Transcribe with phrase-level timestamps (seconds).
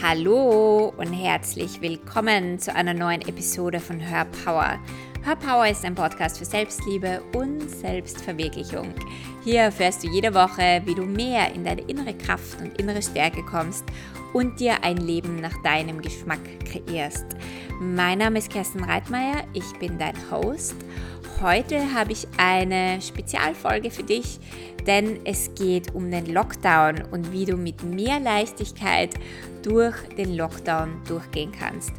[0.00, 4.78] Hallo und herzlich willkommen zu einer neuen Episode von Hörpower.
[5.24, 8.94] Hörpower ist ein Podcast für Selbstliebe und Selbstverwirklichung.
[9.42, 13.42] Hier erfährst du jede Woche, wie du mehr in deine innere Kraft und innere Stärke
[13.44, 13.84] kommst
[14.38, 17.26] und dir ein Leben nach deinem Geschmack kreierst.
[17.80, 20.76] Mein Name ist Kerstin Reitmeier, ich bin dein Host.
[21.40, 24.38] Heute habe ich eine Spezialfolge für dich,
[24.86, 29.10] denn es geht um den Lockdown und wie du mit mehr Leichtigkeit
[29.64, 31.90] durch den Lockdown durchgehen kannst.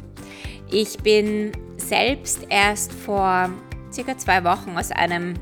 [0.70, 3.50] Ich bin selbst erst vor
[3.92, 5.34] circa zwei Wochen aus einem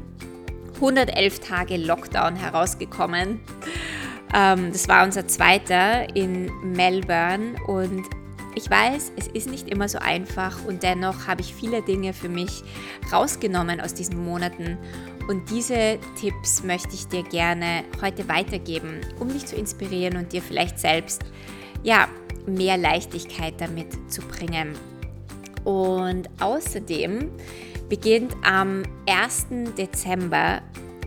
[0.75, 3.41] 111 Tage Lockdown herausgekommen.
[4.35, 8.05] Ähm, das war unser zweiter in Melbourne und
[8.55, 12.29] ich weiß, es ist nicht immer so einfach und dennoch habe ich viele Dinge für
[12.29, 12.65] mich
[13.13, 14.79] rausgenommen aus diesen Monaten
[15.29, 20.43] und diese Tipps möchte ich dir gerne heute weitergeben, um dich zu inspirieren und dir
[20.43, 21.23] vielleicht selbst
[21.83, 22.09] ja,
[22.47, 24.75] mehr Leichtigkeit damit zu bringen.
[25.65, 27.31] Und außerdem
[27.91, 29.48] beginnt am 1.
[29.77, 30.63] Dezember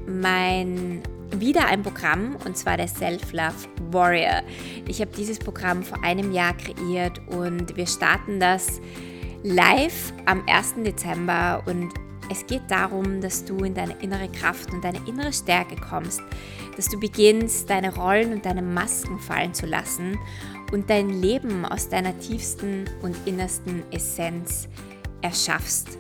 [0.08, 1.02] mein
[1.34, 4.42] wieder ein Programm und zwar der Self-Love Warrior.
[4.88, 8.82] Ich habe dieses Programm vor einem Jahr kreiert und wir starten das
[9.44, 10.76] live am 1.
[10.84, 11.94] Dezember und
[12.30, 16.22] es geht darum, dass du in deine innere Kraft und deine innere Stärke kommst,
[16.78, 20.18] dass du beginnst, deine Rollen und deine Masken fallen zu lassen
[20.72, 24.70] und dein Leben aus deiner tiefsten und innersten Essenz
[25.22, 25.98] erschaffst.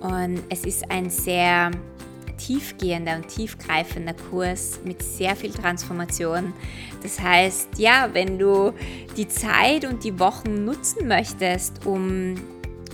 [0.00, 1.70] Und es ist ein sehr
[2.46, 6.52] tiefgehender und tiefgreifender Kurs mit sehr viel Transformation.
[7.02, 8.72] Das heißt, ja, wenn du
[9.16, 12.34] die Zeit und die Wochen nutzen möchtest, um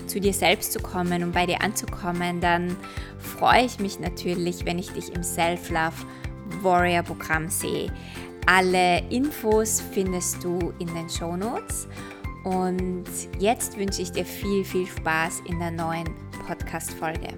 [0.06, 2.76] zu dir selbst zu kommen, um bei dir anzukommen, dann
[3.19, 5.96] freue ich mich natürlich, wenn ich dich im Self-Love
[6.62, 7.92] Warrior Programm sehe.
[8.46, 11.86] Alle Infos findest du in den Show Notes.
[12.44, 13.04] Und
[13.38, 16.09] jetzt wünsche ich dir viel, viel Spaß in der neuen
[16.47, 17.34] Podcast-Folge.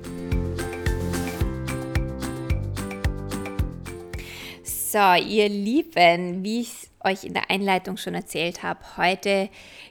[4.93, 9.49] So, ihr Lieben, wie ich euch in der Einleitung schon erzählt habe, heute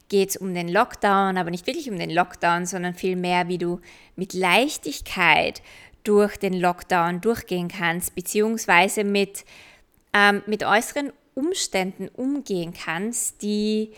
[0.10, 3.80] geht es um den Lockdown, aber nicht wirklich um den Lockdown, sondern vielmehr, wie du
[4.18, 5.62] mit Leichtigkeit
[6.04, 9.46] durch den Lockdown durchgehen kannst, beziehungsweise mit,
[10.12, 13.94] ähm, mit äußeren Umständen umgehen kannst, die,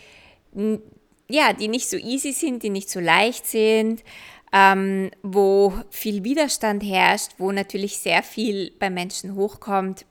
[1.28, 4.04] ja, die nicht so easy sind, die nicht so leicht sind,
[4.52, 10.04] ähm, wo viel Widerstand herrscht, wo natürlich sehr viel bei Menschen hochkommt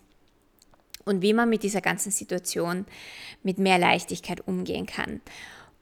[1.05, 2.85] und wie man mit dieser ganzen Situation
[3.43, 5.21] mit mehr Leichtigkeit umgehen kann.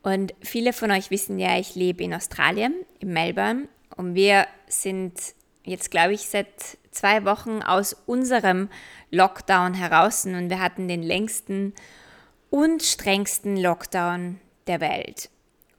[0.01, 5.13] Und viele von euch wissen ja, ich lebe in Australien, in Melbourne, und wir sind
[5.65, 8.69] jetzt, glaube ich, seit zwei Wochen aus unserem
[9.11, 11.73] Lockdown heraus und wir hatten den längsten
[12.49, 15.29] und strengsten Lockdown der Welt.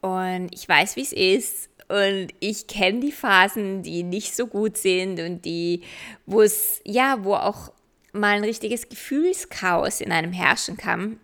[0.03, 4.77] Und ich weiß, wie es ist und ich kenne die Phasen, die nicht so gut
[4.77, 5.83] sind und die,
[6.27, 7.73] wo es, ja, wo auch
[8.13, 11.19] mal ein richtiges Gefühlschaos in einem herrschen kann.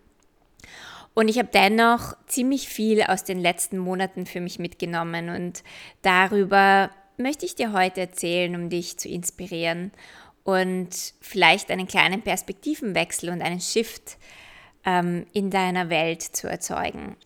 [1.14, 5.62] Und ich habe dennoch ziemlich viel aus den letzten Monaten für mich mitgenommen und
[6.02, 9.92] darüber möchte ich dir heute erzählen, um dich zu inspirieren
[10.44, 14.18] und vielleicht einen kleinen Perspektivenwechsel und einen Shift
[14.84, 17.16] ähm, in deiner Welt zu erzeugen.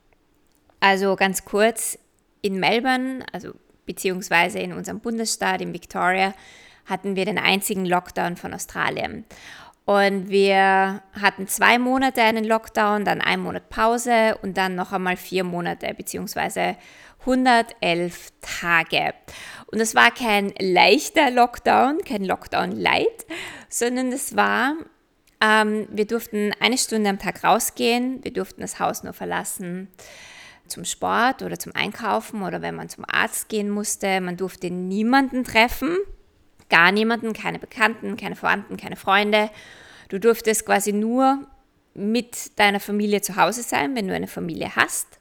[0.80, 1.98] Also ganz kurz,
[2.42, 3.52] in Melbourne, also
[3.84, 6.32] beziehungsweise in unserem Bundesstaat, in Victoria,
[6.90, 9.24] hatten wir den einzigen Lockdown von Australien.
[9.86, 15.16] Und wir hatten zwei Monate einen Lockdown, dann einen Monat Pause und dann noch einmal
[15.16, 16.76] vier Monate, beziehungsweise
[17.20, 19.14] 111 Tage.
[19.66, 23.26] Und es war kein leichter Lockdown, kein Lockdown light,
[23.68, 24.74] sondern es war,
[25.40, 29.88] ähm, wir durften eine Stunde am Tag rausgehen, wir durften das Haus nur verlassen
[30.66, 34.20] zum Sport oder zum Einkaufen oder wenn man zum Arzt gehen musste.
[34.20, 35.96] Man durfte niemanden treffen,
[36.70, 39.50] gar niemanden, keine Bekannten, keine Verwandten, keine Freunde.
[40.08, 41.46] Du durftest quasi nur
[41.94, 45.18] mit deiner Familie zu Hause sein, wenn du eine Familie hast.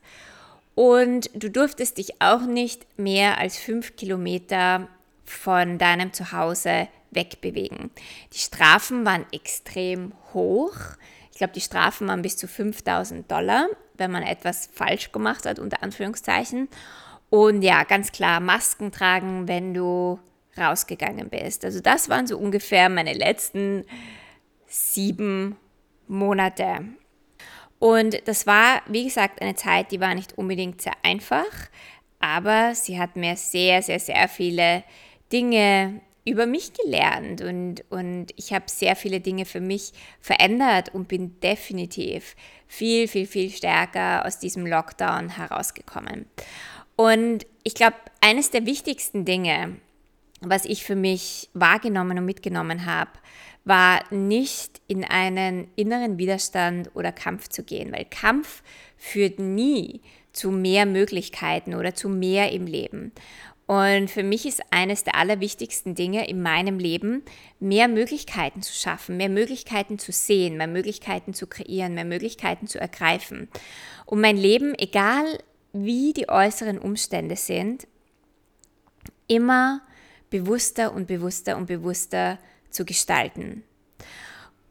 [0.75, 4.87] Und du durftest dich auch nicht mehr als fünf Kilometer
[5.25, 7.91] von deinem Zuhause wegbewegen.
[8.33, 10.75] Die Strafen waren extrem hoch.
[11.31, 15.59] Ich glaube, die Strafen waren bis zu 5000 Dollar, wenn man etwas falsch gemacht hat,
[15.59, 16.69] unter Anführungszeichen.
[17.29, 20.19] Und ja, ganz klar, Masken tragen, wenn du
[20.57, 21.65] rausgegangen bist.
[21.65, 23.85] Also das waren so ungefähr meine letzten
[24.67, 25.57] sieben
[26.07, 26.85] Monate.
[27.79, 31.69] Und das war, wie gesagt, eine Zeit, die war nicht unbedingt sehr einfach,
[32.19, 34.83] aber sie hat mir sehr, sehr, sehr viele
[35.31, 41.07] Dinge über mich gelernt und, und ich habe sehr viele Dinge für mich verändert und
[41.07, 42.35] bin definitiv
[42.67, 46.25] viel, viel, viel stärker aus diesem Lockdown herausgekommen.
[46.95, 49.77] Und ich glaube, eines der wichtigsten Dinge,
[50.41, 53.11] was ich für mich wahrgenommen und mitgenommen habe,
[53.65, 58.63] war nicht in einen inneren Widerstand oder Kampf zu gehen, weil Kampf
[58.97, 60.01] führt nie
[60.33, 63.11] zu mehr Möglichkeiten oder zu mehr im Leben.
[63.67, 67.21] Und für mich ist eines der allerwichtigsten Dinge in meinem Leben,
[67.59, 72.81] mehr Möglichkeiten zu schaffen, mehr Möglichkeiten zu sehen, mehr Möglichkeiten zu kreieren, mehr Möglichkeiten zu
[72.81, 73.47] ergreifen.
[74.07, 75.23] Und mein Leben, egal
[75.71, 77.87] wie die äußeren Umstände sind,
[79.27, 79.81] immer
[80.29, 82.39] bewusster und bewusster und bewusster
[82.69, 83.63] zu gestalten.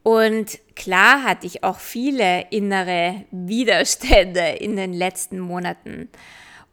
[0.03, 6.09] Und klar hatte ich auch viele innere Widerstände in den letzten Monaten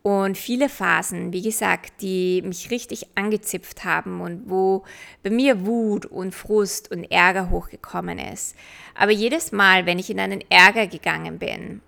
[0.05, 4.83] und viele Phasen, wie gesagt, die mich richtig angezipft haben und wo
[5.23, 8.55] bei mir Wut und Frust und Ärger hochgekommen ist.
[8.93, 11.81] Aber jedes Mal, wenn ich in einen Ärger gegangen bin,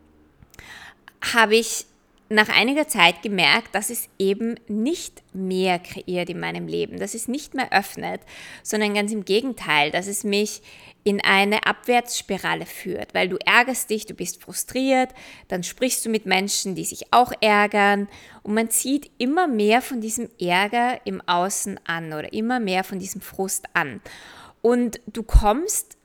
[1.34, 1.86] habe ich
[2.30, 7.28] nach einiger Zeit gemerkt, dass es eben nicht mehr kreiert in meinem Leben, dass es
[7.28, 8.22] nicht mehr öffnet,
[8.64, 10.62] sondern ganz im Gegenteil, dass es mich
[11.04, 15.12] in eine Abwärtsspirale führt, weil du ärgerst dich, du bist frustriert,
[15.48, 18.10] dann sprichst du mit Menschen, die sich auch ärgern
[18.44, 23.00] und man zieht immer mehr von diesem Ärger im Außen an oder immer mehr von
[23.00, 24.02] diesem Frust an.
[24.62, 25.97] Und du kommst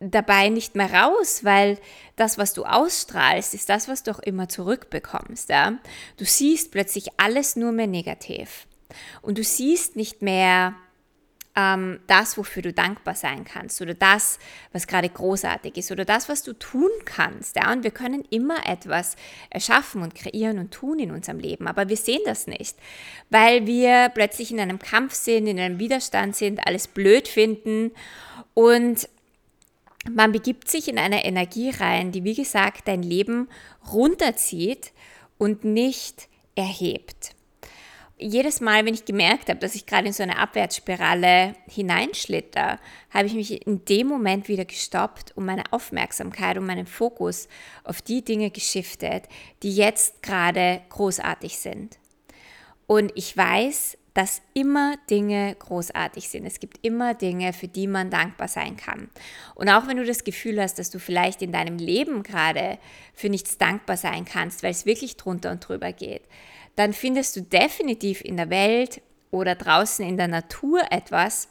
[0.00, 1.78] dabei nicht mehr raus, weil
[2.16, 5.50] das, was du ausstrahlst, ist das, was du auch immer zurückbekommst.
[5.50, 5.78] Ja?
[6.16, 8.66] Du siehst plötzlich alles nur mehr negativ.
[9.22, 10.74] Und du siehst nicht mehr
[11.54, 14.38] ähm, das, wofür du dankbar sein kannst oder das,
[14.72, 17.56] was gerade großartig ist oder das, was du tun kannst.
[17.56, 17.70] Ja?
[17.70, 19.16] Und wir können immer etwas
[19.50, 22.76] erschaffen und kreieren und tun in unserem Leben, aber wir sehen das nicht,
[23.28, 27.92] weil wir plötzlich in einem Kampf sind, in einem Widerstand sind, alles blöd finden
[28.54, 29.08] und
[30.08, 33.48] man begibt sich in eine Energie rein, die, wie gesagt, dein Leben
[33.92, 34.92] runterzieht
[35.38, 37.34] und nicht erhebt.
[38.22, 43.26] Jedes Mal, wenn ich gemerkt habe, dass ich gerade in so eine Abwärtsspirale hineinschlitter, habe
[43.26, 47.48] ich mich in dem Moment wieder gestoppt und meine Aufmerksamkeit und meinen Fokus
[47.82, 49.24] auf die Dinge geschiftet,
[49.62, 51.98] die jetzt gerade großartig sind.
[52.86, 56.46] Und ich weiß, dass immer Dinge großartig sind.
[56.46, 59.08] Es gibt immer Dinge, für die man dankbar sein kann.
[59.54, 62.78] Und auch wenn du das Gefühl hast, dass du vielleicht in deinem Leben gerade
[63.14, 66.22] für nichts dankbar sein kannst, weil es wirklich drunter und drüber geht,
[66.76, 71.48] dann findest du definitiv in der Welt oder draußen in der Natur etwas,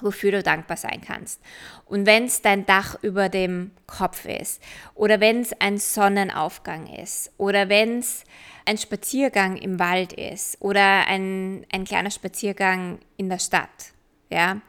[0.00, 1.40] wofür du dankbar sein kannst.
[1.86, 4.62] Und wenn es dein Dach über dem Kopf ist
[4.94, 8.24] oder wenn es ein Sonnenaufgang ist oder wenn es
[8.66, 13.92] ein Spaziergang im Wald ist oder ein, ein kleiner Spaziergang in der Stadt,
[14.28, 14.60] ja,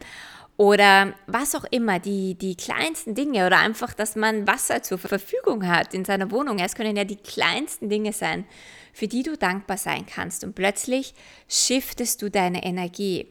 [0.56, 5.68] oder was auch immer, die, die kleinsten Dinge oder einfach, dass man Wasser zur Verfügung
[5.68, 6.58] hat in seiner Wohnung.
[6.58, 8.46] Es können ja die kleinsten Dinge sein,
[8.92, 10.44] für die du dankbar sein kannst.
[10.44, 11.14] Und plötzlich
[11.48, 13.28] shiftest du deine Energie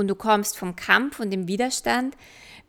[0.00, 2.16] und du kommst vom Kampf und dem Widerstand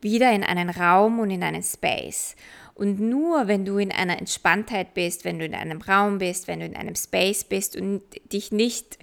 [0.02, 2.36] wieder in einen Raum und in einen Space.
[2.74, 6.60] Und nur wenn du in einer Entspanntheit bist, wenn du in einem Raum bist, wenn
[6.60, 8.02] du in einem Space bist und
[8.32, 8.98] dich nicht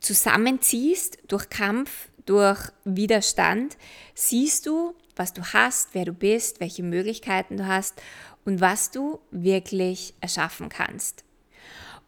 [0.00, 3.76] zusammenziehst durch Kampf, durch Widerstand,
[4.14, 8.02] siehst du, was du hast, wer du bist, welche Möglichkeiten du hast
[8.44, 11.24] und was du wirklich erschaffen kannst.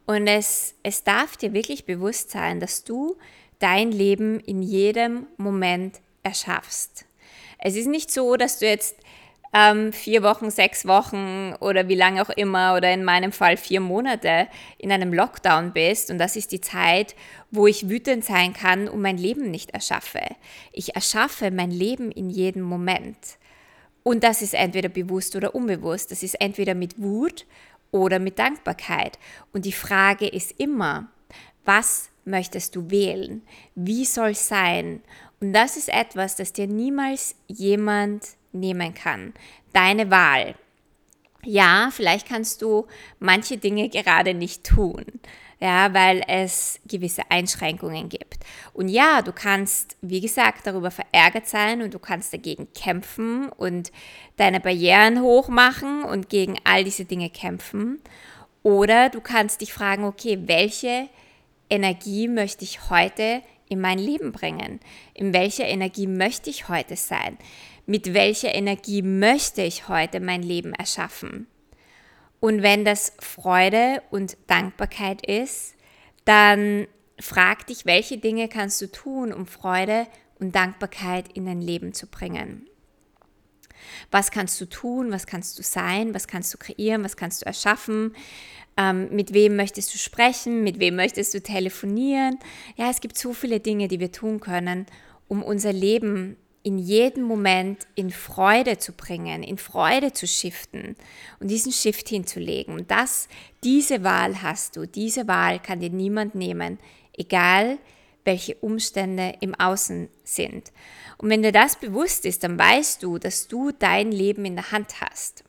[0.05, 3.17] Und es, es darf dir wirklich bewusst sein, dass du
[3.63, 7.05] dein Leben in jedem Moment erschaffst.
[7.57, 8.97] Es ist nicht so, dass du jetzt
[9.53, 13.79] ähm, vier Wochen, sechs Wochen oder wie lange auch immer oder in meinem Fall vier
[13.79, 17.15] Monate in einem Lockdown bist und das ist die Zeit,
[17.51, 20.21] wo ich wütend sein kann und mein Leben nicht erschaffe.
[20.73, 23.37] Ich erschaffe mein Leben in jedem Moment.
[24.03, 26.11] Und das ist entweder bewusst oder unbewusst.
[26.11, 27.45] Das ist entweder mit Wut
[27.91, 29.17] oder mit Dankbarkeit.
[29.53, 31.07] Und die Frage ist immer,
[31.63, 33.41] was möchtest du wählen?
[33.75, 35.01] Wie soll es sein?
[35.39, 39.33] Und das ist etwas, das dir niemals jemand nehmen kann.
[39.73, 40.55] Deine Wahl.
[41.45, 42.87] Ja, vielleicht kannst du
[43.19, 45.05] manche Dinge gerade nicht tun,
[45.59, 48.37] ja, weil es gewisse Einschränkungen gibt.
[48.71, 53.91] Und ja, du kannst, wie gesagt, darüber verärgert sein und du kannst dagegen kämpfen und
[54.37, 58.01] deine Barrieren hochmachen und gegen all diese Dinge kämpfen.
[58.61, 61.09] Oder du kannst dich fragen, okay, welche
[61.73, 64.79] Energie möchte ich heute in mein Leben bringen?
[65.15, 67.39] In welcher Energie möchte ich heute sein?
[67.87, 71.47] Mit welcher Energie möchte ich heute mein Leben erschaffen?
[72.39, 75.73] Und wenn das Freude und Dankbarkeit ist,
[76.25, 76.85] dann
[77.19, 80.05] frag dich, welche Dinge kannst du tun, um Freude
[80.39, 82.67] und Dankbarkeit in dein Leben zu bringen.
[84.11, 85.11] Was kannst du tun?
[85.11, 86.13] Was kannst du sein?
[86.13, 87.03] Was kannst du kreieren?
[87.03, 88.15] Was kannst du erschaffen?
[88.75, 90.63] Ähm, mit wem möchtest du sprechen?
[90.63, 92.39] Mit wem möchtest du telefonieren?
[92.75, 94.85] Ja, es gibt so viele Dinge, die wir tun können,
[95.27, 100.95] um unser Leben in jedem Moment in Freude zu bringen, in Freude zu shiften
[101.39, 102.73] und diesen Shift hinzulegen.
[102.73, 103.27] Und das,
[103.63, 104.87] diese Wahl hast du.
[104.87, 106.79] Diese Wahl kann dir niemand nehmen,
[107.15, 107.77] egal
[108.23, 110.71] welche Umstände im Außen sind.
[111.17, 114.71] Und wenn dir das bewusst ist, dann weißt du, dass du dein Leben in der
[114.71, 115.43] Hand hast,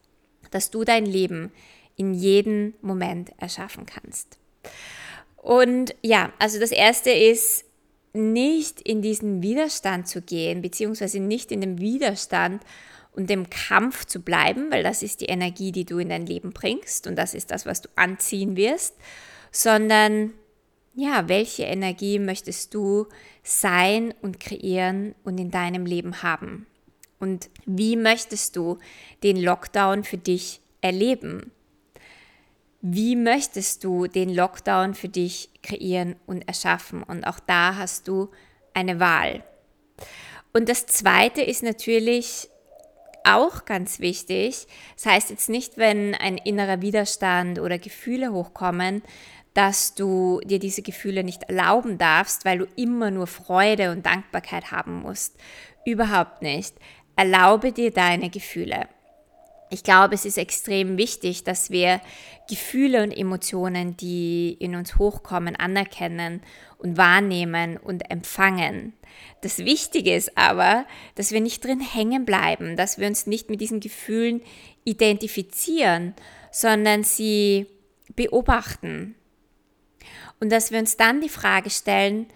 [0.50, 1.52] dass du dein Leben
[1.96, 4.38] in jedem Moment erschaffen kannst.
[5.36, 7.64] Und ja, also das Erste ist,
[8.14, 12.62] nicht in diesen Widerstand zu gehen, beziehungsweise nicht in dem Widerstand
[13.12, 16.52] und dem Kampf zu bleiben, weil das ist die Energie, die du in dein Leben
[16.52, 18.94] bringst und das ist das, was du anziehen wirst,
[19.50, 20.32] sondern
[20.94, 23.06] ja, welche Energie möchtest du
[23.42, 26.66] sein und kreieren und in deinem Leben haben?
[27.18, 28.78] Und wie möchtest du
[29.24, 31.50] den Lockdown für dich erleben?
[32.86, 37.02] Wie möchtest du den Lockdown für dich kreieren und erschaffen?
[37.02, 38.30] Und auch da hast du
[38.74, 39.42] eine Wahl.
[40.52, 42.50] Und das Zweite ist natürlich
[43.24, 44.66] auch ganz wichtig.
[44.96, 49.02] Das heißt jetzt nicht, wenn ein innerer Widerstand oder Gefühle hochkommen,
[49.54, 54.72] dass du dir diese Gefühle nicht erlauben darfst, weil du immer nur Freude und Dankbarkeit
[54.72, 55.38] haben musst.
[55.86, 56.74] Überhaupt nicht.
[57.16, 58.88] Erlaube dir deine Gefühle.
[59.74, 62.00] Ich glaube, es ist extrem wichtig, dass wir
[62.48, 66.42] Gefühle und Emotionen, die in uns hochkommen, anerkennen
[66.78, 68.92] und wahrnehmen und empfangen.
[69.40, 73.60] Das Wichtige ist aber, dass wir nicht drin hängen bleiben, dass wir uns nicht mit
[73.60, 74.42] diesen Gefühlen
[74.84, 76.14] identifizieren,
[76.52, 77.66] sondern sie
[78.14, 79.16] beobachten,
[80.38, 82.26] und dass wir uns dann die Frage stellen,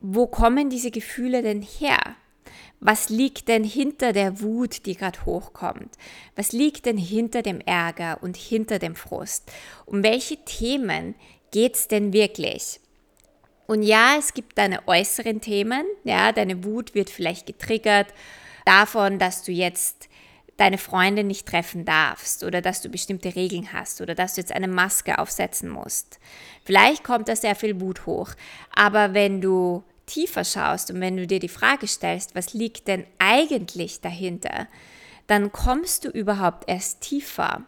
[0.00, 2.14] wo kommen diese Gefühle denn her?
[2.86, 5.96] Was liegt denn hinter der Wut, die gerade hochkommt?
[6.36, 9.50] Was liegt denn hinter dem Ärger und hinter dem Frust?
[9.86, 11.14] Um welche Themen
[11.50, 12.80] geht es denn wirklich?
[13.66, 18.08] Und ja, es gibt deine äußeren Themen, ja, deine Wut wird vielleicht getriggert
[18.66, 20.10] davon, dass du jetzt
[20.58, 24.52] deine Freunde nicht treffen darfst oder dass du bestimmte Regeln hast oder dass du jetzt
[24.52, 26.20] eine Maske aufsetzen musst.
[26.66, 28.32] Vielleicht kommt da sehr viel Wut hoch,
[28.74, 33.06] aber wenn du tiefer schaust und wenn du dir die Frage stellst, was liegt denn
[33.18, 34.68] eigentlich dahinter,
[35.26, 37.64] dann kommst du überhaupt erst tiefer.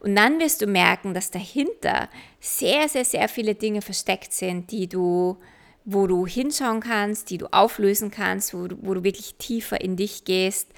[0.00, 2.08] Und dann wirst du merken, dass dahinter
[2.40, 5.38] sehr, sehr, sehr viele Dinge versteckt sind, die du,
[5.84, 9.96] wo du hinschauen kannst, die du auflösen kannst, wo du, wo du wirklich tiefer in
[9.96, 10.70] dich gehst.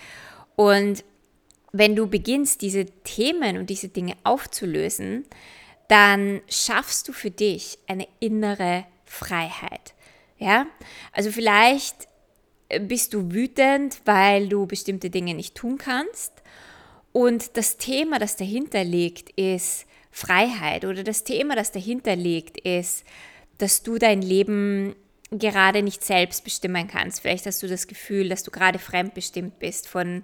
[0.56, 1.04] Und
[1.72, 5.24] wenn du beginnst, diese Themen und diese Dinge aufzulösen,
[5.88, 9.94] dann schaffst du für dich eine innere Freiheit.
[10.38, 10.66] Ja,
[11.12, 12.08] also vielleicht
[12.80, 16.32] bist du wütend, weil du bestimmte Dinge nicht tun kannst.
[17.12, 20.84] Und das Thema, das dahinter liegt, ist Freiheit.
[20.84, 23.04] Oder das Thema, das dahinter liegt, ist,
[23.58, 24.94] dass du dein Leben
[25.30, 27.20] gerade nicht selbst bestimmen kannst.
[27.20, 30.22] Vielleicht hast du das Gefühl, dass du gerade fremdbestimmt bist von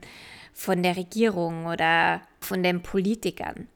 [0.53, 3.69] von der Regierung oder von den Politikern.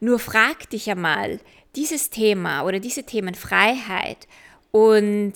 [0.00, 1.40] Nur frag dich einmal,
[1.76, 4.26] dieses Thema oder diese Themen Freiheit
[4.70, 5.34] und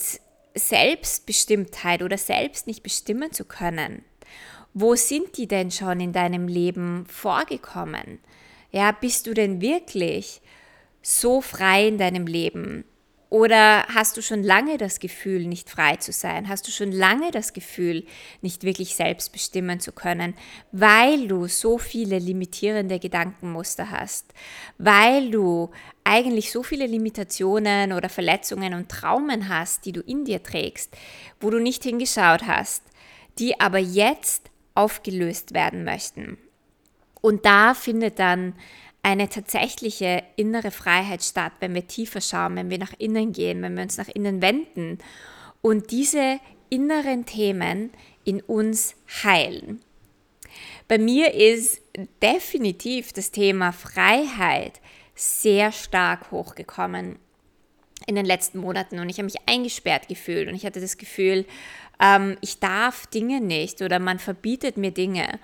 [0.54, 4.04] Selbstbestimmtheit oder selbst nicht bestimmen zu können,
[4.74, 8.20] wo sind die denn schon in deinem Leben vorgekommen?
[8.70, 10.40] Ja, bist du denn wirklich
[11.02, 12.84] so frei in deinem Leben,
[13.32, 16.50] oder hast du schon lange das Gefühl, nicht frei zu sein?
[16.50, 18.04] Hast du schon lange das Gefühl,
[18.42, 20.34] nicht wirklich selbst bestimmen zu können,
[20.70, 24.34] weil du so viele limitierende Gedankenmuster hast?
[24.76, 25.70] Weil du
[26.04, 30.94] eigentlich so viele Limitationen oder Verletzungen und Traumen hast, die du in dir trägst,
[31.40, 32.82] wo du nicht hingeschaut hast,
[33.38, 36.36] die aber jetzt aufgelöst werden möchten.
[37.22, 38.52] Und da findet dann
[39.02, 43.74] eine tatsächliche innere Freiheit statt, wenn wir tiefer schauen, wenn wir nach innen gehen, wenn
[43.74, 44.98] wir uns nach innen wenden
[45.60, 46.38] und diese
[46.70, 47.90] inneren Themen
[48.24, 48.94] in uns
[49.24, 49.80] heilen.
[50.88, 51.82] Bei mir ist
[52.22, 54.80] definitiv das Thema Freiheit
[55.14, 57.18] sehr stark hochgekommen
[58.06, 61.46] in den letzten Monaten und ich habe mich eingesperrt gefühlt und ich hatte das Gefühl,
[62.00, 65.38] ähm, ich darf Dinge nicht oder man verbietet mir Dinge.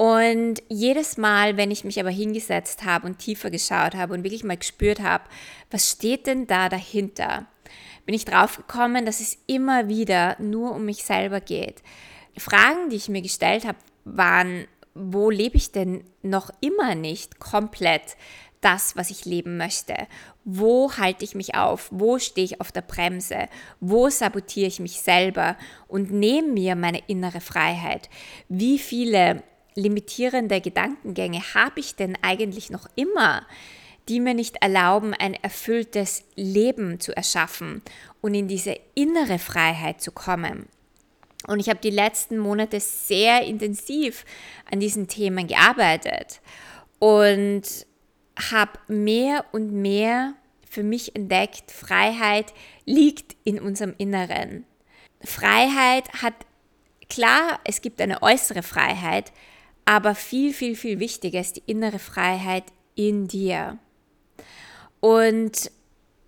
[0.00, 4.44] Und jedes Mal, wenn ich mich aber hingesetzt habe und tiefer geschaut habe und wirklich
[4.44, 5.24] mal gespürt habe,
[5.70, 7.44] was steht denn da dahinter,
[8.06, 11.82] bin ich drauf gekommen, dass es immer wieder nur um mich selber geht.
[12.38, 13.76] Fragen, die ich mir gestellt habe,
[14.06, 18.16] waren, wo lebe ich denn noch immer nicht komplett
[18.62, 19.94] das, was ich leben möchte?
[20.46, 21.88] Wo halte ich mich auf?
[21.90, 23.48] Wo stehe ich auf der Bremse?
[23.80, 28.08] Wo sabotiere ich mich selber und nehme mir meine innere Freiheit?
[28.48, 29.42] Wie viele
[29.74, 33.46] limitierende Gedankengänge habe ich denn eigentlich noch immer,
[34.08, 37.82] die mir nicht erlauben, ein erfülltes Leben zu erschaffen
[38.20, 40.66] und in diese innere Freiheit zu kommen?
[41.46, 44.24] Und ich habe die letzten Monate sehr intensiv
[44.70, 46.40] an diesen Themen gearbeitet
[46.98, 47.62] und
[48.50, 50.34] habe mehr und mehr
[50.68, 52.52] für mich entdeckt, Freiheit
[52.84, 54.64] liegt in unserem Inneren.
[55.22, 56.34] Freiheit hat,
[57.08, 59.32] klar, es gibt eine äußere Freiheit,
[59.84, 63.78] aber viel, viel, viel wichtiger ist die innere Freiheit in dir.
[65.00, 65.70] Und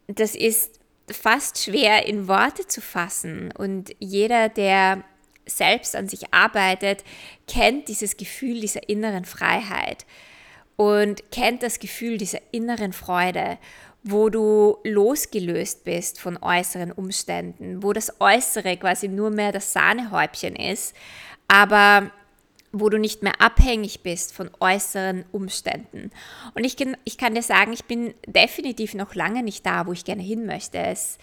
[0.06, 0.80] das ist
[1.10, 3.52] fast schwer in Worte zu fassen.
[3.52, 5.04] Und jeder, der
[5.46, 7.04] selbst an sich arbeitet,
[7.46, 10.06] kennt dieses Gefühl dieser inneren Freiheit
[10.76, 13.58] und kennt das Gefühl dieser inneren Freude,
[14.04, 20.56] wo du losgelöst bist von äußeren Umständen, wo das Äußere quasi nur mehr das Sahnehäubchen
[20.56, 20.94] ist,
[21.46, 22.10] aber
[22.72, 26.10] wo du nicht mehr abhängig bist von äußeren Umständen.
[26.54, 30.04] Und ich, ich kann dir sagen, ich bin definitiv noch lange nicht da, wo ich
[30.04, 30.78] gerne hin möchte.
[30.78, 31.18] Es,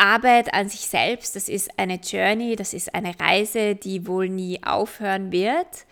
[0.00, 4.62] Arbeit an sich selbst, das ist eine Journey, das ist eine Reise, die wohl nie
[4.64, 5.86] aufhören wird.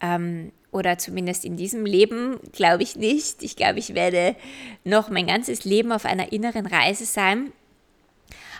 [0.00, 3.42] Ähm, oder zumindest in diesem Leben glaube ich nicht.
[3.42, 4.34] Ich glaube, ich werde
[4.84, 7.52] noch mein ganzes Leben auf einer inneren Reise sein.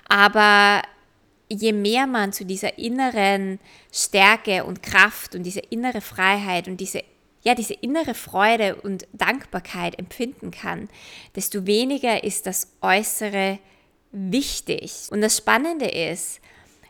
[0.09, 0.83] Aber
[1.53, 3.59] je mehr man zu dieser inneren
[3.93, 7.03] Stärke und Kraft und diese innere Freiheit und diese
[7.45, 10.89] ja, diese innere Freude und Dankbarkeit empfinden kann,
[11.35, 13.59] desto weniger ist das Äußere
[14.13, 15.09] wichtig.
[15.11, 16.41] Und das Spannende ist,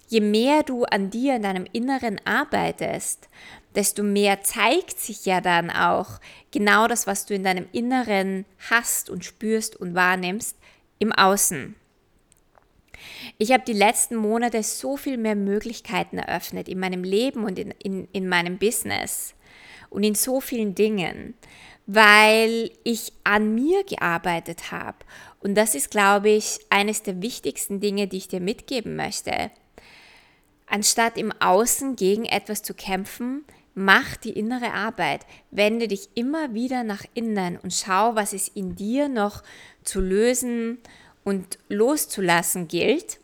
[0.09, 3.29] je mehr du an dir, in deinem Inneren arbeitest,
[3.75, 9.09] desto mehr zeigt sich ja dann auch genau das, was du in deinem Inneren hast
[9.09, 10.59] und spürst und wahrnimmst,
[10.99, 11.75] im Außen.
[13.39, 17.73] Ich habe die letzten Monate so viel mehr Möglichkeiten eröffnet in meinem Leben und in,
[17.83, 19.35] in, in meinem Business
[19.91, 21.35] und in so vielen Dingen,
[21.87, 24.99] weil ich an mir gearbeitet habe.
[25.41, 29.51] Und das ist, glaube ich, eines der wichtigsten Dinge, die ich dir mitgeben möchte.
[30.67, 35.27] Anstatt im Außen gegen etwas zu kämpfen, mach die innere Arbeit.
[35.51, 39.43] Wende dich immer wieder nach innen und schau, was es in dir noch
[39.83, 40.79] zu lösen
[41.25, 43.19] und loszulassen gilt.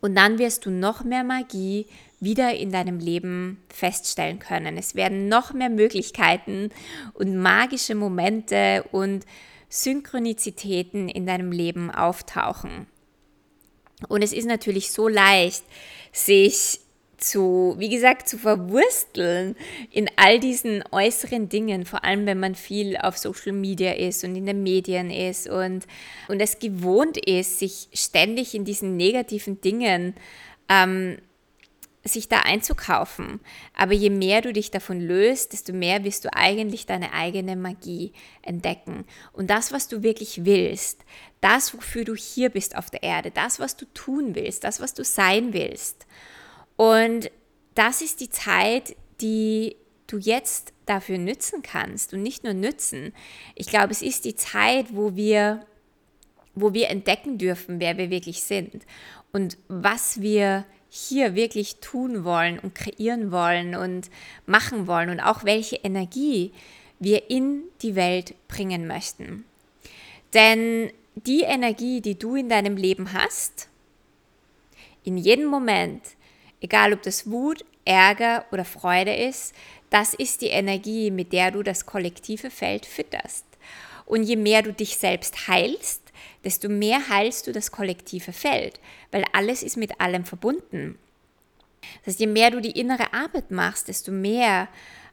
[0.00, 1.86] Und dann wirst du noch mehr Magie
[2.20, 4.76] wieder in deinem Leben feststellen können.
[4.76, 6.70] Es werden noch mehr Möglichkeiten
[7.14, 9.24] und magische Momente und
[9.68, 12.86] Synchronizitäten in deinem Leben auftauchen.
[14.08, 15.64] Und es ist natürlich so leicht,
[16.12, 16.80] sich
[17.18, 19.56] zu, wie gesagt, zu verwursteln
[19.90, 24.36] in all diesen äußeren Dingen, vor allem wenn man viel auf Social Media ist und
[24.36, 25.86] in den Medien ist und,
[26.28, 30.14] und es gewohnt ist, sich ständig in diesen negativen Dingen
[30.68, 31.18] ähm,
[32.04, 33.40] sich da einzukaufen.
[33.74, 38.12] Aber je mehr du dich davon löst, desto mehr wirst du eigentlich deine eigene Magie
[38.42, 39.04] entdecken.
[39.32, 41.04] Und das, was du wirklich willst,
[41.40, 44.94] das, wofür du hier bist auf der Erde, das, was du tun willst, das, was
[44.94, 46.06] du sein willst.
[46.78, 47.32] Und
[47.74, 53.12] das ist die Zeit, die du jetzt dafür nützen kannst und nicht nur nützen.
[53.56, 55.66] Ich glaube, es ist die Zeit, wo wir,
[56.54, 58.86] wo wir entdecken dürfen, wer wir wirklich sind
[59.32, 64.08] und was wir hier wirklich tun wollen und kreieren wollen und
[64.46, 66.52] machen wollen und auch welche Energie
[67.00, 69.44] wir in die Welt bringen möchten.
[70.32, 73.68] Denn die Energie, die du in deinem Leben hast,
[75.02, 76.02] in jedem Moment,
[76.60, 79.54] egal ob das Wut, Ärger oder Freude ist,
[79.90, 83.44] das ist die Energie, mit der du das kollektive Feld fütterst.
[84.04, 86.02] Und je mehr du dich selbst heilst,
[86.44, 90.98] desto mehr heilst du das kollektive Feld, weil alles ist mit allem verbunden.
[92.04, 94.68] Das heißt, je mehr du die innere Arbeit machst, desto mehr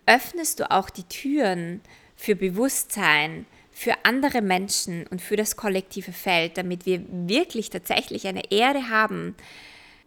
[0.06, 1.82] öffnest du auch die Türen
[2.16, 8.50] für Bewusstsein, für andere Menschen und für das kollektive Feld, damit wir wirklich tatsächlich eine
[8.52, 9.36] Erde haben,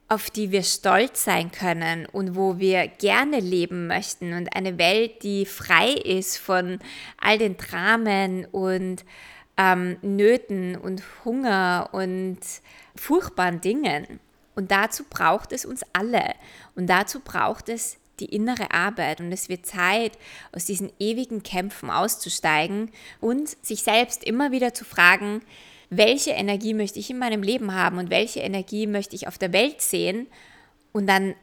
[0.08, 5.22] auf die wir stolz sein können und wo wir gerne leben möchten und eine Welt,
[5.22, 6.78] die frei ist von
[7.20, 9.04] all den Dramen und
[9.58, 12.38] ähm, Nöten und Hunger und
[12.96, 14.20] furchtbaren Dingen.
[14.54, 16.34] Und dazu braucht es uns alle.
[16.74, 19.20] Und dazu braucht es die innere Arbeit.
[19.20, 20.18] Und es wird Zeit,
[20.52, 22.90] aus diesen ewigen Kämpfen auszusteigen
[23.20, 25.42] und sich selbst immer wieder zu fragen,
[25.90, 29.52] welche Energie möchte ich in meinem Leben haben und welche Energie möchte ich auf der
[29.52, 30.26] Welt sehen
[30.92, 31.34] und dann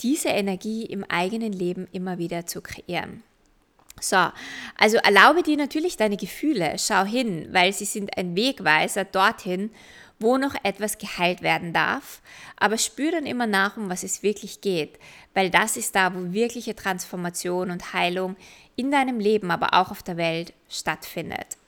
[0.00, 3.22] diese Energie im eigenen Leben immer wieder zu kreieren.
[4.00, 4.16] So,
[4.76, 9.70] also erlaube dir natürlich deine Gefühle, schau hin, weil sie sind ein Wegweiser dorthin,
[10.18, 12.22] wo noch etwas geheilt werden darf,
[12.56, 14.98] aber spür dann immer nach, um was es wirklich geht,
[15.34, 18.36] weil das ist da, wo wirkliche Transformation und Heilung
[18.76, 21.58] in deinem Leben, aber auch auf der Welt stattfindet.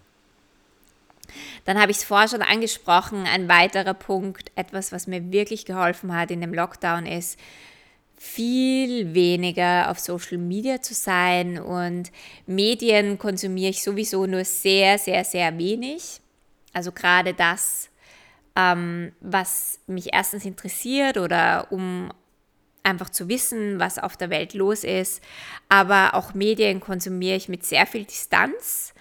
[1.64, 6.14] Dann habe ich es vorher schon angesprochen, ein weiterer Punkt, etwas, was mir wirklich geholfen
[6.14, 7.38] hat in dem Lockdown ist,
[8.16, 12.10] viel weniger auf Social Media zu sein und
[12.46, 16.20] Medien konsumiere ich sowieso nur sehr, sehr, sehr wenig.
[16.72, 17.90] Also gerade das,
[18.56, 22.10] ähm, was mich erstens interessiert oder um
[22.82, 25.22] einfach zu wissen, was auf der Welt los ist.
[25.68, 28.94] Aber auch Medien konsumiere ich mit sehr viel Distanz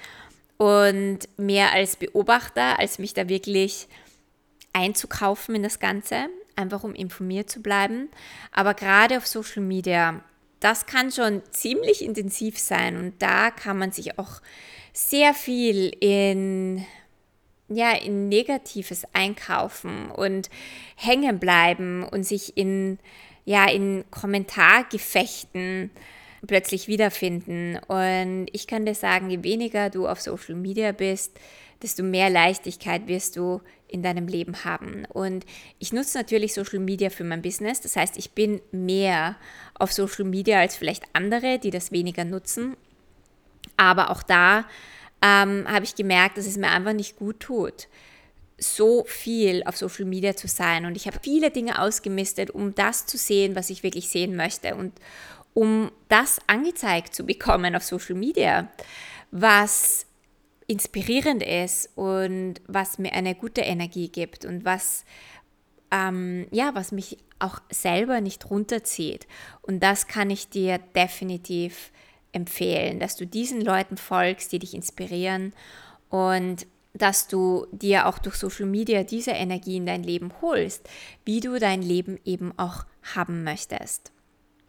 [0.63, 3.89] und mehr als Beobachter, als mich da wirklich
[4.71, 8.07] einzukaufen in das Ganze, einfach um informiert zu bleiben.
[8.53, 10.23] Aber gerade auf Social Media,
[10.61, 14.41] das kann schon ziemlich intensiv sein und da kann man sich auch
[14.93, 16.85] sehr viel in
[17.67, 20.49] ja, in Negatives einkaufen und
[20.95, 22.99] hängen bleiben und sich in,
[23.45, 25.91] ja, in Kommentargefechten
[26.47, 27.77] plötzlich wiederfinden.
[27.87, 31.39] Und ich kann dir sagen, je weniger du auf Social Media bist,
[31.81, 35.05] desto mehr Leichtigkeit wirst du in deinem Leben haben.
[35.05, 35.45] Und
[35.79, 37.81] ich nutze natürlich Social Media für mein Business.
[37.81, 39.35] Das heißt, ich bin mehr
[39.75, 42.75] auf Social Media als vielleicht andere, die das weniger nutzen.
[43.77, 44.65] Aber auch da
[45.21, 47.87] ähm, habe ich gemerkt, dass es mir einfach nicht gut tut,
[48.57, 50.85] so viel auf Social Media zu sein.
[50.85, 54.75] Und ich habe viele Dinge ausgemistet, um das zu sehen, was ich wirklich sehen möchte.
[54.75, 54.93] Und
[55.53, 58.69] um das angezeigt zu bekommen auf Social Media,
[59.31, 60.05] was
[60.67, 65.05] inspirierend ist und was mir eine gute Energie gibt und was,
[65.91, 69.27] ähm, ja, was mich auch selber nicht runterzieht.
[69.61, 71.91] Und das kann ich dir definitiv
[72.31, 75.53] empfehlen, dass du diesen Leuten folgst, die dich inspirieren
[76.09, 80.87] und dass du dir auch durch Social Media diese Energie in dein Leben holst,
[81.25, 82.85] wie du dein Leben eben auch
[83.15, 84.12] haben möchtest.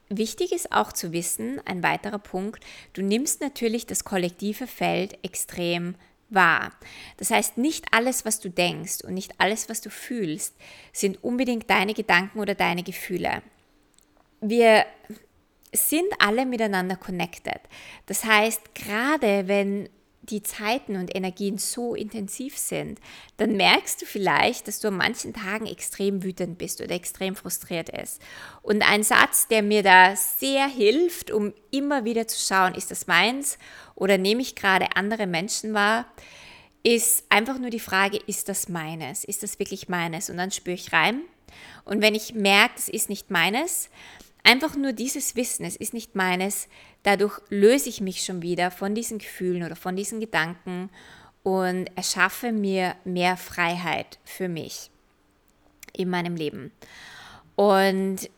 [0.09, 2.63] Wichtig ist auch zu wissen, ein weiterer Punkt,
[2.93, 5.95] du nimmst natürlich das kollektive Feld extrem
[6.29, 6.73] wahr.
[7.17, 10.55] Das heißt, nicht alles, was du denkst und nicht alles, was du fühlst,
[10.93, 13.43] sind unbedingt deine Gedanken oder deine Gefühle.
[14.41, 14.85] Wir
[15.73, 17.61] sind alle miteinander connected.
[18.07, 19.89] Das heißt, gerade wenn
[20.31, 22.99] die Zeiten und Energien so intensiv sind,
[23.37, 27.89] dann merkst du vielleicht, dass du an manchen Tagen extrem wütend bist oder extrem frustriert
[27.89, 28.21] ist.
[28.63, 33.07] Und ein Satz, der mir da sehr hilft, um immer wieder zu schauen, ist das
[33.07, 33.59] meins
[33.95, 36.07] oder nehme ich gerade andere Menschen wahr,
[36.83, 39.25] ist einfach nur die Frage, ist das meines?
[39.25, 40.29] Ist das wirklich meines?
[40.29, 41.23] Und dann spüre ich rein.
[41.85, 43.89] Und wenn ich merke, es ist nicht meines,
[44.47, 46.69] Einfach nur dieses Wissen, es ist nicht meines,
[47.05, 50.91] dadurch löse ich mich schon wieder von diesen Gefühlen oder von diesen Gedanken
[51.45, 54.91] und erschaffe mir mehr Freiheit für mich
[55.93, 56.73] in meinem Leben.
[57.55, 58.29] Und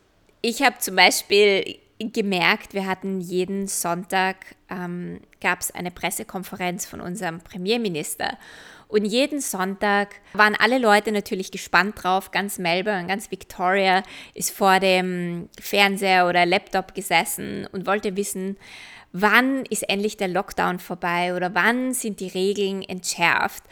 [0.41, 7.01] ich habe zum Beispiel gemerkt, wir hatten jeden Sonntag, ähm, gab es eine Pressekonferenz von
[7.01, 8.37] unserem Premierminister.
[8.87, 12.31] Und jeden Sonntag waren alle Leute natürlich gespannt drauf.
[12.31, 18.57] Ganz Melbourne, ganz Victoria ist vor dem Fernseher oder Laptop gesessen und wollte wissen,
[19.11, 23.63] wann ist endlich der Lockdown vorbei oder wann sind die Regeln entschärft.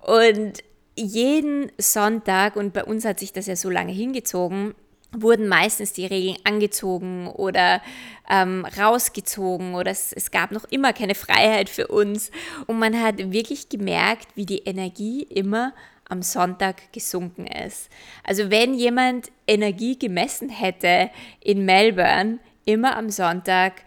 [0.00, 0.62] Und
[0.96, 4.74] jeden Sonntag, und bei uns hat sich das ja so lange hingezogen,
[5.12, 7.82] wurden meistens die Regeln angezogen oder
[8.28, 12.30] ähm, rausgezogen oder es, es gab noch immer keine Freiheit für uns.
[12.66, 15.72] Und man hat wirklich gemerkt, wie die Energie immer
[16.08, 17.88] am Sonntag gesunken ist.
[18.24, 23.82] Also wenn jemand Energie gemessen hätte in Melbourne, immer am Sonntag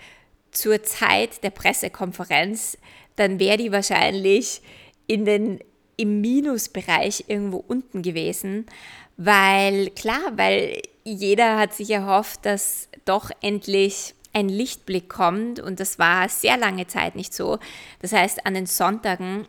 [0.52, 2.78] zur Zeit der Pressekonferenz,
[3.16, 4.62] dann wäre die wahrscheinlich
[5.08, 5.60] in den,
[5.98, 8.66] im Minusbereich irgendwo unten gewesen,
[9.18, 16.00] weil klar, weil jeder hat sich erhofft, dass doch endlich ein Lichtblick kommt und das
[16.00, 17.60] war sehr lange Zeit nicht so.
[18.02, 19.48] Das heißt, an den Sonntagen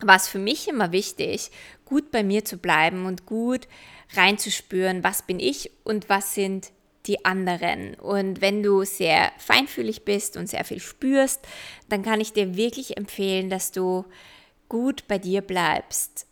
[0.00, 1.50] war es für mich immer wichtig,
[1.84, 3.68] gut bei mir zu bleiben und gut
[4.14, 6.72] reinzuspüren, was bin ich und was sind
[7.06, 7.94] die anderen.
[7.94, 11.40] Und wenn du sehr feinfühlig bist und sehr viel spürst,
[11.88, 14.04] dann kann ich dir wirklich empfehlen, dass du
[14.68, 16.27] gut bei dir bleibst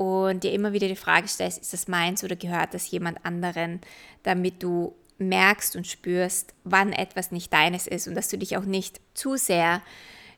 [0.00, 3.82] und dir immer wieder die Frage stellst, ist das meins oder gehört das jemand anderen,
[4.22, 8.64] damit du merkst und spürst, wann etwas nicht deines ist und dass du dich auch
[8.64, 9.82] nicht zu sehr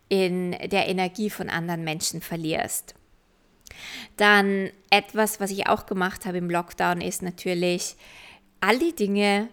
[0.08, 2.96] in der Energie von anderen Menschen verlierst.
[4.16, 7.94] Dann etwas, was ich auch gemacht habe im Lockdown, ist natürlich
[8.58, 9.48] all die Dinge,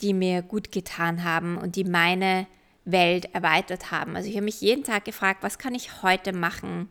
[0.00, 2.46] die mir gut getan haben und die meine
[2.84, 4.16] Welt erweitert haben.
[4.16, 6.88] Also ich habe mich jeden Tag gefragt, was kann ich heute machen,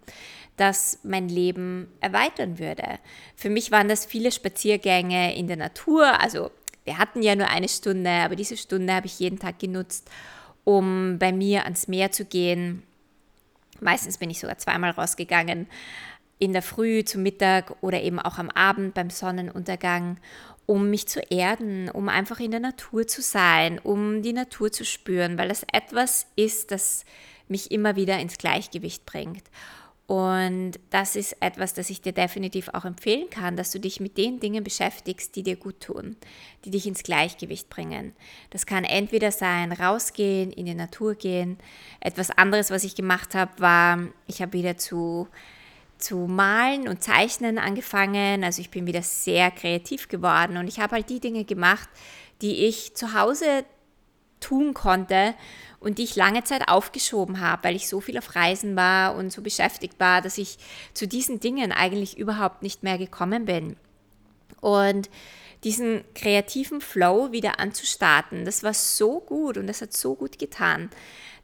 [0.58, 3.00] das mein Leben erweitern würde.
[3.36, 6.20] Für mich waren das viele Spaziergänge in der Natur.
[6.22, 6.52] Also
[6.84, 10.10] wir hatten ja nur eine Stunde, aber diese Stunde habe ich jeden Tag genutzt,
[10.64, 12.84] um bei mir ans Meer zu gehen.
[13.80, 15.68] Meistens bin ich sogar zweimal rausgegangen,
[16.38, 20.18] in der Früh, zum Mittag oder eben auch am Abend beim Sonnenuntergang,
[20.66, 24.84] um mich zu erden, um einfach in der Natur zu sein, um die Natur zu
[24.84, 27.06] spüren, weil das etwas ist, das
[27.48, 29.44] mich immer wieder ins Gleichgewicht bringt.
[30.12, 34.18] Und das ist etwas, das ich dir definitiv auch empfehlen kann, dass du dich mit
[34.18, 36.18] den Dingen beschäftigst, die dir gut tun,
[36.66, 38.12] die dich ins Gleichgewicht bringen.
[38.50, 41.58] Das kann entweder sein, rausgehen, in die Natur gehen.
[42.02, 45.30] Etwas anderes, was ich gemacht habe, war, ich habe wieder zu,
[45.98, 48.44] zu malen und zeichnen angefangen.
[48.44, 51.88] Also ich bin wieder sehr kreativ geworden und ich habe halt die Dinge gemacht,
[52.42, 53.64] die ich zu Hause
[54.42, 55.36] tun konnte
[55.82, 59.34] und die ich lange Zeit aufgeschoben habe, weil ich so viel auf Reisen war und
[59.34, 60.58] so beschäftigt war, dass ich
[60.94, 63.76] zu diesen Dingen eigentlich überhaupt nicht mehr gekommen bin.
[64.62, 65.10] Und
[65.64, 70.92] diesen kreativen Flow wieder anzustarten, das war so gut und das hat so gut getan.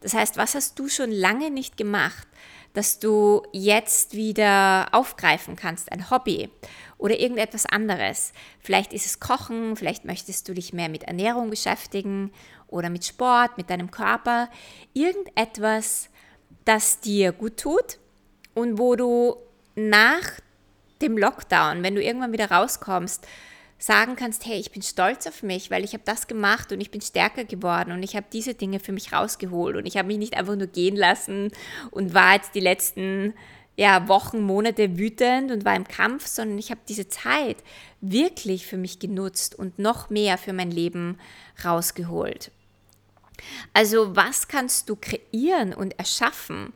[0.00, 2.26] Das heißt, was hast du schon lange nicht gemacht,
[2.74, 6.48] dass du jetzt wieder aufgreifen kannst, ein Hobby
[6.96, 8.32] oder irgendetwas anderes.
[8.60, 12.30] Vielleicht ist es Kochen, vielleicht möchtest du dich mehr mit Ernährung beschäftigen
[12.68, 14.48] oder mit Sport, mit deinem Körper.
[14.94, 16.08] Irgendetwas,
[16.64, 17.98] das dir gut tut
[18.54, 19.36] und wo du
[19.74, 20.40] nach
[21.00, 23.26] dem Lockdown, wenn du irgendwann wieder rauskommst,
[23.78, 26.90] sagen kannst, hey, ich bin stolz auf mich, weil ich habe das gemacht und ich
[26.90, 30.18] bin stärker geworden und ich habe diese Dinge für mich rausgeholt und ich habe mich
[30.18, 31.52] nicht einfach nur gehen lassen
[31.92, 33.34] und war jetzt die letzten
[33.76, 37.58] ja, Wochen, Monate wütend und war im Kampf, sondern ich habe diese Zeit
[38.00, 41.16] wirklich für mich genutzt und noch mehr für mein Leben
[41.64, 42.50] rausgeholt.
[43.72, 46.72] Also was kannst du kreieren und erschaffen,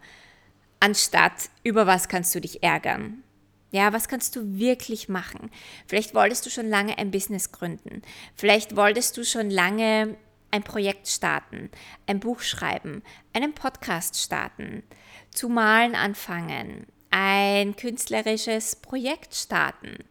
[0.80, 3.22] anstatt über was kannst du dich ärgern?
[3.70, 5.50] Ja, was kannst du wirklich machen?
[5.86, 8.02] Vielleicht wolltest du schon lange ein Business gründen.
[8.36, 10.16] Vielleicht wolltest du schon lange
[10.50, 11.70] ein Projekt starten,
[12.06, 14.82] ein Buch schreiben, einen Podcast starten,
[15.30, 20.04] zu malen anfangen, ein künstlerisches Projekt starten.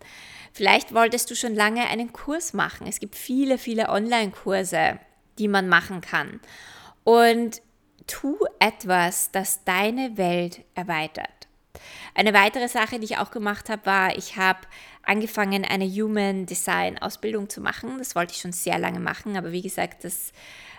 [0.54, 2.88] Vielleicht wolltest du schon lange einen Kurs machen.
[2.88, 5.00] Es gibt viele, viele Online-Kurse,
[5.40, 6.40] die man machen kann.
[7.04, 7.62] Und
[8.08, 11.48] tu etwas, das deine Welt erweitert.
[12.14, 14.60] Eine weitere Sache, die ich auch gemacht habe, war, ich habe
[15.04, 17.98] angefangen, eine Human Design Ausbildung zu machen.
[17.98, 20.32] Das wollte ich schon sehr lange machen, aber wie gesagt, das,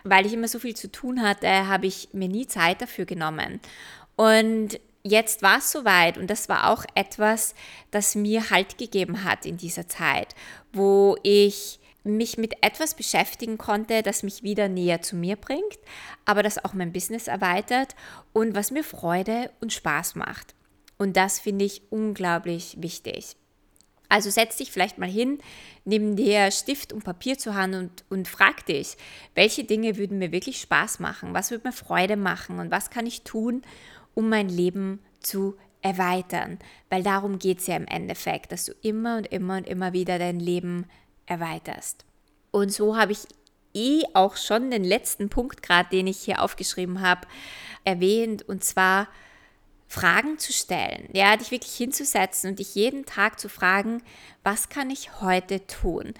[0.04, 3.60] weil ich immer so viel zu tun hatte, habe ich mir nie Zeit dafür genommen.
[4.16, 7.54] Und jetzt war es soweit und das war auch etwas,
[7.90, 10.34] das mir Halt gegeben hat in dieser Zeit,
[10.72, 15.78] wo ich mich mit etwas beschäftigen konnte, das mich wieder näher zu mir bringt,
[16.24, 17.94] aber das auch mein Business erweitert
[18.32, 20.54] und was mir Freude und Spaß macht.
[20.98, 23.36] Und das finde ich unglaublich wichtig.
[24.08, 25.38] Also setz dich vielleicht mal hin,
[25.86, 28.96] nimm dir Stift und Papier zur Hand und, und frag dich,
[29.34, 33.06] welche Dinge würden mir wirklich Spaß machen, was würde mir Freude machen und was kann
[33.06, 33.62] ich tun,
[34.12, 36.58] um mein Leben zu erweitern.
[36.90, 40.18] Weil darum geht es ja im Endeffekt, dass du immer und immer und immer wieder
[40.18, 41.01] dein Leben erweiterst.
[42.50, 43.26] Und so habe ich
[43.74, 47.26] eh auch schon den letzten Punkt gerade, den ich hier aufgeschrieben habe,
[47.84, 49.08] erwähnt, und zwar
[49.88, 54.02] Fragen zu stellen, ja, dich wirklich hinzusetzen und dich jeden Tag zu fragen,
[54.42, 56.14] was kann ich heute tun?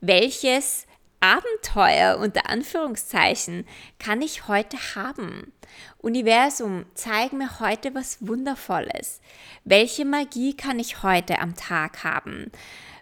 [0.00, 0.86] Welches
[1.20, 3.66] Abenteuer unter Anführungszeichen
[3.98, 5.52] kann ich heute haben?
[5.98, 9.20] Universum, zeig mir heute was Wundervolles.
[9.64, 12.50] Welche Magie kann ich heute am Tag haben?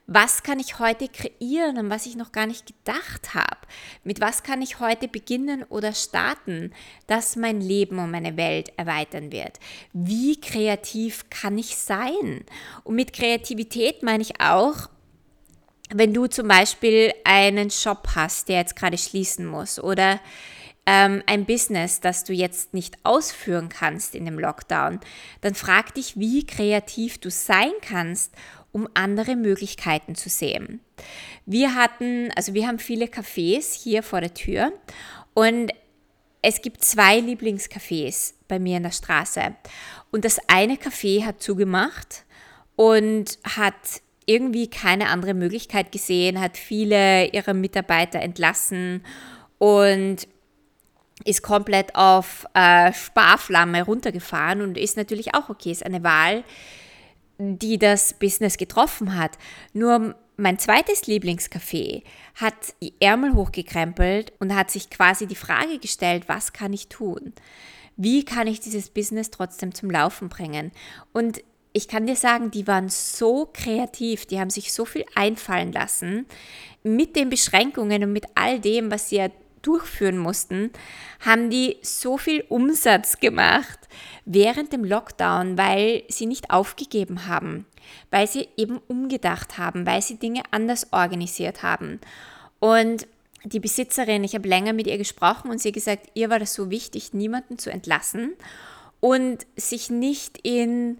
[0.09, 3.59] Was kann ich heute kreieren, an was ich noch gar nicht gedacht habe?
[4.05, 6.73] Mit was kann ich heute beginnen oder starten,
[7.09, 9.59] dass mein Leben und meine Welt erweitern wird?
[9.92, 12.45] Wie kreativ kann ich sein?
[12.85, 14.88] Und mit Kreativität meine ich auch,
[15.90, 20.21] wenn du zum Beispiel einen Shop hast, der jetzt gerade schließen muss oder
[20.87, 25.01] ähm, ein Business, das du jetzt nicht ausführen kannst in dem Lockdown,
[25.40, 28.33] dann frag dich, wie kreativ du sein kannst,
[28.76, 30.80] um andere Möglichkeiten zu sehen.
[31.46, 34.70] Wir hatten, also wir haben viele Cafés hier vor der Tür
[35.32, 35.72] und
[36.42, 39.56] es gibt zwei Lieblingscafés bei mir in der Straße.
[40.10, 42.26] Und das eine Café hat zugemacht
[42.76, 49.02] und hat irgendwie keine andere Möglichkeit gesehen, hat viele ihrer Mitarbeiter entlassen
[49.56, 50.28] und
[51.24, 56.44] ist komplett auf äh, Sparflamme runtergefahren und ist natürlich auch okay, ist eine Wahl,
[57.38, 59.38] die das Business getroffen hat.
[59.72, 62.03] Nur mein zweites Lieblingscafé
[62.35, 67.33] hat die Ärmel hochgekrempelt und hat sich quasi die Frage gestellt, was kann ich tun?
[67.96, 70.72] Wie kann ich dieses Business trotzdem zum Laufen bringen?
[71.12, 75.72] Und ich kann dir sagen, die waren so kreativ, die haben sich so viel einfallen
[75.72, 76.27] lassen.
[76.83, 79.29] Mit den Beschränkungen und mit all dem, was sie ja
[79.66, 80.70] durchführen mussten,
[81.24, 83.79] haben die so viel Umsatz gemacht
[84.24, 87.66] während dem Lockdown, weil sie nicht aufgegeben haben,
[88.11, 92.00] weil sie eben umgedacht haben, weil sie Dinge anders organisiert haben.
[92.59, 93.07] Und
[93.44, 96.70] die Besitzerin, ich habe länger mit ihr gesprochen und sie gesagt, ihr war das so
[96.70, 98.33] wichtig, niemanden zu entlassen
[99.00, 100.98] und sich nicht in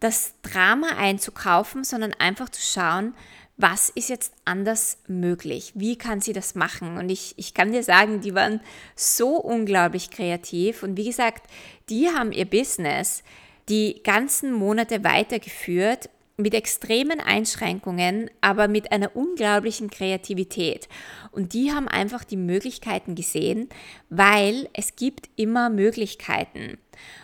[0.00, 3.14] das Drama einzukaufen, sondern einfach zu schauen,
[3.58, 5.72] was ist jetzt anders möglich?
[5.74, 6.96] Wie kann sie das machen?
[6.96, 8.60] Und ich, ich kann dir sagen, die waren
[8.94, 10.84] so unglaublich kreativ.
[10.84, 11.50] Und wie gesagt,
[11.90, 13.24] die haben ihr Business
[13.68, 20.88] die ganzen Monate weitergeführt mit extremen Einschränkungen, aber mit einer unglaublichen Kreativität.
[21.32, 23.68] Und die haben einfach die Möglichkeiten gesehen,
[24.08, 26.78] weil es gibt immer Möglichkeiten.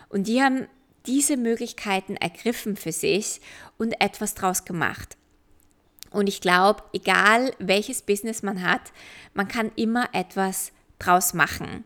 [0.09, 0.67] Und die haben
[1.05, 3.39] diese Möglichkeiten ergriffen für sich
[3.77, 5.15] und etwas draus gemacht.
[6.15, 8.93] Und ich glaube, egal welches Business man hat,
[9.33, 11.83] man kann immer etwas draus machen.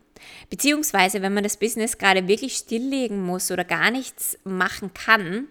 [0.50, 5.48] Beziehungsweise, wenn man das Business gerade wirklich stilllegen muss oder gar nichts machen kann,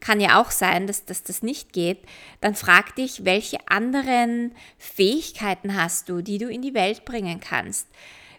[0.00, 2.00] kann ja auch sein, dass, dass das nicht geht,
[2.40, 7.86] dann frag dich, welche anderen Fähigkeiten hast du, die du in die Welt bringen kannst.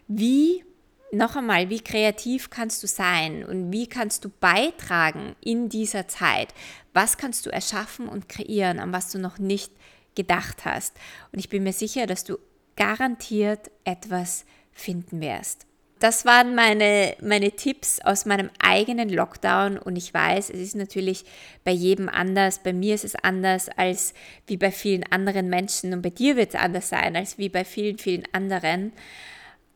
[0.06, 0.64] Wie,
[1.12, 6.52] noch einmal, wie kreativ kannst du sein und wie kannst du beitragen in dieser Zeit?
[7.00, 9.70] Was kannst du erschaffen und kreieren, an was du noch nicht
[10.16, 10.96] gedacht hast?
[11.30, 12.38] Und ich bin mir sicher, dass du
[12.74, 15.64] garantiert etwas finden wirst.
[16.00, 21.24] Das waren meine, meine Tipps aus meinem eigenen Lockdown und ich weiß, es ist natürlich
[21.62, 22.64] bei jedem anders.
[22.64, 24.12] Bei mir ist es anders als
[24.48, 27.64] wie bei vielen anderen Menschen und bei dir wird es anders sein als wie bei
[27.64, 28.92] vielen, vielen anderen.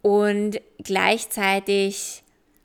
[0.01, 2.25] Und gleichzeitig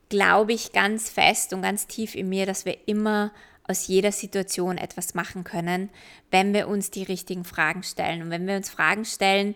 [0.09, 3.31] glaube ich ganz fest und ganz tief in mir, dass wir immer
[3.67, 5.89] aus jeder Situation etwas machen können,
[6.31, 8.21] wenn wir uns die richtigen Fragen stellen.
[8.21, 9.55] Und wenn wir uns Fragen stellen,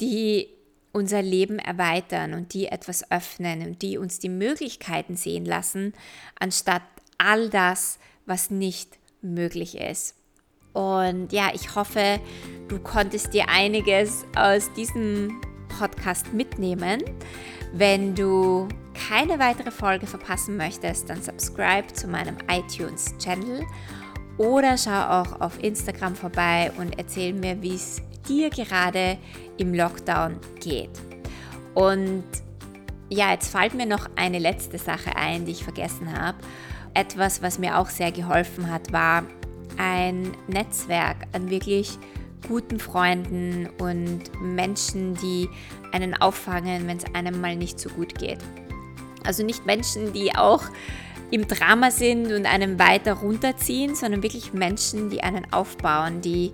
[0.00, 0.48] die
[0.92, 5.94] unser Leben erweitern und die etwas öffnen und die uns die Möglichkeiten sehen lassen,
[6.38, 6.82] anstatt
[7.18, 10.14] all das, was nicht möglich ist.
[10.72, 12.20] Und ja, ich hoffe,
[12.68, 15.40] du konntest dir einiges aus diesem
[15.78, 17.02] Podcast mitnehmen.
[17.72, 23.64] Wenn du keine weitere Folge verpassen möchtest, dann subscribe zu meinem iTunes-Channel
[24.38, 29.18] oder schau auch auf Instagram vorbei und erzähl mir, wie es dir gerade
[29.58, 30.90] im Lockdown geht.
[31.74, 32.24] Und
[33.08, 36.38] ja, jetzt fällt mir noch eine letzte Sache ein, die ich vergessen habe.
[36.94, 39.24] Etwas, was mir auch sehr geholfen hat, war
[39.78, 41.98] ein Netzwerk an wirklich
[42.46, 45.48] guten Freunden und Menschen, die
[45.92, 48.38] einen auffangen, wenn es einem mal nicht so gut geht.
[49.24, 50.62] Also nicht Menschen, die auch
[51.30, 56.52] im Drama sind und einen weiter runterziehen, sondern wirklich Menschen, die einen aufbauen, die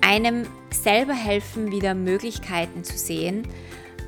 [0.00, 3.48] einem selber helfen, wieder Möglichkeiten zu sehen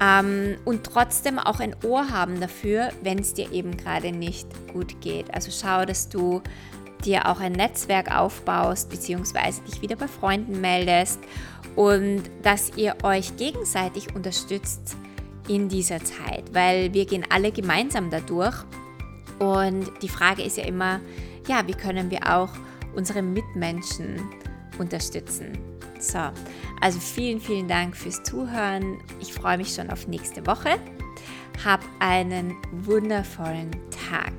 [0.00, 5.00] ähm, und trotzdem auch ein Ohr haben dafür, wenn es dir eben gerade nicht gut
[5.00, 5.32] geht.
[5.34, 6.42] Also schau, dass du
[7.04, 11.20] dir auch ein Netzwerk aufbaust, beziehungsweise dich wieder bei Freunden meldest
[11.76, 14.96] und dass ihr euch gegenseitig unterstützt
[15.48, 18.56] in dieser Zeit, weil wir gehen alle gemeinsam dadurch.
[19.38, 21.00] Und die Frage ist ja immer,
[21.46, 22.50] ja, wie können wir auch
[22.94, 24.20] unsere Mitmenschen
[24.78, 25.58] unterstützen?
[25.98, 26.18] So,
[26.80, 28.98] also vielen, vielen Dank fürs Zuhören.
[29.20, 30.78] Ich freue mich schon auf nächste Woche.
[31.64, 33.70] Hab einen wundervollen
[34.10, 34.32] Tag.